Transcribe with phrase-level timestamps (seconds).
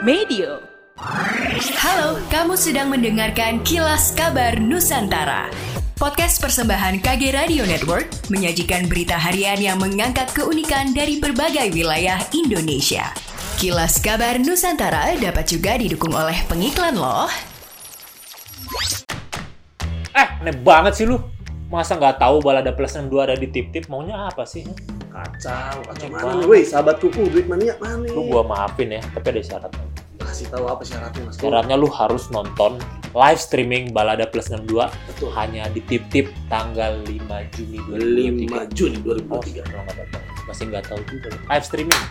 [0.00, 0.64] Medio.
[1.76, 5.52] Halo, kamu sedang mendengarkan Kilas Kabar Nusantara.
[6.00, 13.12] Podcast persembahan KG Radio Network menyajikan berita harian yang mengangkat keunikan dari berbagai wilayah Indonesia.
[13.60, 17.28] Kilas Kabar Nusantara dapat juga didukung oleh pengiklan loh.
[20.16, 21.20] Eh, aneh banget sih lu.
[21.68, 23.84] Masa nggak tahu balada plus 62 ada di tip-tip?
[23.92, 24.64] Maunya apa sih?
[25.12, 26.48] Kacau, kacau mana?
[26.48, 28.08] Woi, sahabatku publik mania mana?
[28.08, 29.89] Lu gua maafin ya, tapi ada syaratnya.
[30.40, 31.36] Kasih tahu apa syaratnya Mas?
[31.36, 32.80] Syaratnya lu harus nonton
[33.12, 35.28] live streaming balada plus 62 Betul.
[35.36, 37.76] hanya di tip-tip tanggal 5 Juni
[38.48, 38.72] 5 2023.
[38.72, 38.96] Juni
[39.28, 39.68] Oh, 2023.
[39.68, 40.22] kalau nggak datang.
[40.48, 41.28] Masih nggak tahu juga.
[41.44, 42.02] Live streaming.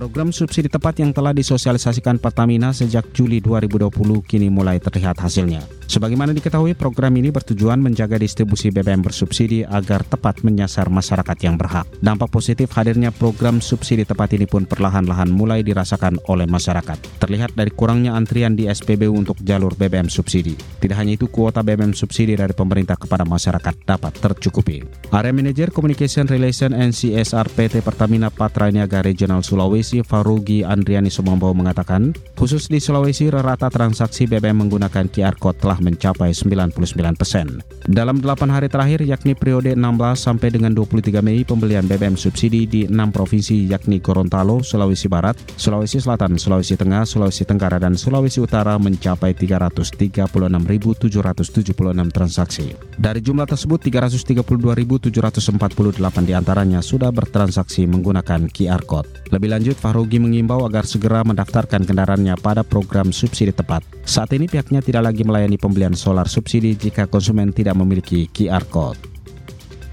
[0.00, 3.92] Program subsidi tepat yang telah disosialisasikan Pertamina sejak Juli 2020
[4.24, 5.60] kini mulai terlihat hasilnya.
[5.90, 11.84] Sebagaimana diketahui, program ini bertujuan menjaga distribusi BBM bersubsidi agar tepat menyasar masyarakat yang berhak.
[12.00, 17.20] Dampak positif hadirnya program subsidi tepat ini pun perlahan-lahan mulai dirasakan oleh masyarakat.
[17.20, 20.54] Terlihat dari kurangnya antrian di SPBU untuk jalur BBM subsidi.
[20.80, 24.86] Tidak hanya itu, kuota BBM subsidi dari pemerintah kepada masyarakat dapat tercukupi.
[25.10, 31.50] Area Manager Communication Relation and CSR PT Pertamina Patra Niaga Regional Sulawesi Farugi Andriani Sumambo
[31.50, 36.70] mengatakan, khusus di Sulawesi rata transaksi BBM menggunakan QR Code telah mencapai 99
[37.18, 37.66] persen.
[37.90, 39.82] Dalam 8 hari terakhir yakni periode 16
[40.14, 45.98] sampai dengan 23 Mei pembelian BBM subsidi di 6 provinsi yakni Gorontalo, Sulawesi Barat, Sulawesi
[45.98, 52.76] Selatan, Sulawesi Tengah, Sulawesi Tenggara, dan Sulawesi Utara mencapai 336.776 transaksi.
[53.00, 59.08] Dari jumlah tersebut, 332.748 di antaranya sudah bertransaksi menggunakan QR Code.
[59.32, 63.80] Lebih lanjut, Fahrugi mengimbau agar segera mendaftarkan kendaraannya pada program subsidi tepat.
[64.04, 69.00] Saat ini pihaknya tidak lagi melayani pembelian solar subsidi jika konsumen tidak memiliki QR Code.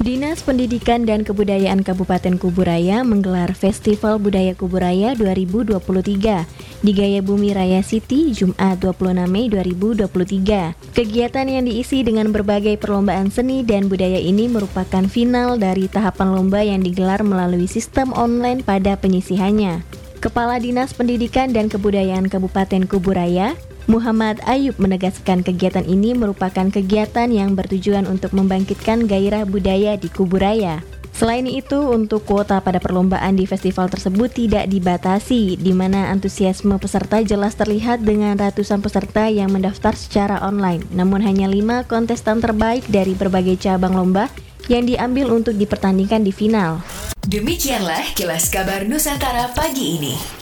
[0.00, 7.84] Dinas Pendidikan dan Kebudayaan Kabupaten Kuburaya menggelar Festival Budaya Kuburaya 2023 di Gaya Bumi Raya
[7.84, 10.96] City Jumat 26 Mei 2023.
[10.96, 16.64] Kegiatan yang diisi dengan berbagai perlombaan seni dan budaya ini merupakan final dari tahapan lomba
[16.64, 19.84] yang digelar melalui sistem online pada penyisihannya.
[20.20, 23.56] Kepala Dinas Pendidikan dan Kebudayaan Kabupaten Kuburaya,
[23.88, 30.84] Muhammad Ayub menegaskan kegiatan ini merupakan kegiatan yang bertujuan untuk membangkitkan gairah budaya di Kuburaya.
[31.20, 37.20] Selain itu, untuk kuota pada perlombaan di festival tersebut tidak dibatasi, di mana antusiasme peserta
[37.20, 40.80] jelas terlihat dengan ratusan peserta yang mendaftar secara online.
[40.88, 44.32] Namun hanya lima kontestan terbaik dari berbagai cabang lomba
[44.72, 46.80] yang diambil untuk dipertandingkan di final.
[47.28, 50.40] Demikianlah kilas kabar Nusantara pagi ini.